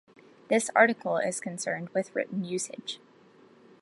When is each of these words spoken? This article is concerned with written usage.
This 0.47 0.71
article 0.75 1.17
is 1.17 1.39
concerned 1.39 1.89
with 1.89 2.15
written 2.15 2.43
usage. 2.43 2.99